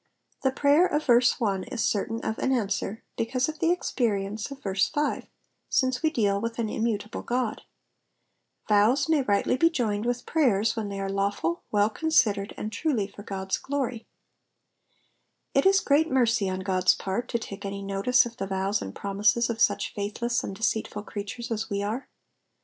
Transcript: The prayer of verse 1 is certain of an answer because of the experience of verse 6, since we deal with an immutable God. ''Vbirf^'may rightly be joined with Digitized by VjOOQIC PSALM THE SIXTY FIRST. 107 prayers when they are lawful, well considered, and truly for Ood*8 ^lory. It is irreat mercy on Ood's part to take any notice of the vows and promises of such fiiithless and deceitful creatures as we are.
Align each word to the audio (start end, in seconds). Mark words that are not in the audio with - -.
The 0.41 0.49
prayer 0.49 0.87
of 0.87 1.05
verse 1.05 1.39
1 1.39 1.65
is 1.65 1.85
certain 1.85 2.21
of 2.25 2.39
an 2.39 2.51
answer 2.51 3.03
because 3.17 3.47
of 3.47 3.59
the 3.59 3.69
experience 3.71 4.49
of 4.49 4.63
verse 4.63 4.91
6, 4.91 5.27
since 5.69 6.01
we 6.01 6.09
deal 6.09 6.41
with 6.41 6.57
an 6.57 6.69
immutable 6.69 7.21
God. 7.21 7.61
''Vbirf^'may 8.67 9.27
rightly 9.27 9.57
be 9.57 9.69
joined 9.69 10.07
with 10.07 10.25
Digitized 10.25 10.25
by 10.25 10.31
VjOOQIC 10.31 10.33
PSALM 10.33 10.33
THE 10.33 10.63
SIXTY 10.63 10.63
FIRST. 10.63 10.73
107 10.73 10.73
prayers 10.73 10.75
when 10.75 10.89
they 10.89 10.99
are 10.99 11.09
lawful, 11.11 11.63
well 11.71 11.89
considered, 11.91 12.53
and 12.57 12.71
truly 12.71 13.07
for 13.09 13.21
Ood*8 13.21 13.61
^lory. 13.69 14.05
It 15.53 15.65
is 15.67 15.79
irreat 15.83 16.07
mercy 16.09 16.49
on 16.49 16.63
Ood's 16.67 16.95
part 16.95 17.27
to 17.29 17.37
take 17.37 17.63
any 17.63 17.83
notice 17.83 18.25
of 18.25 18.37
the 18.37 18.47
vows 18.47 18.81
and 18.81 18.95
promises 18.95 19.51
of 19.51 19.61
such 19.61 19.93
fiiithless 19.95 20.43
and 20.43 20.55
deceitful 20.55 21.03
creatures 21.03 21.51
as 21.51 21.69
we 21.69 21.83
are. 21.83 22.09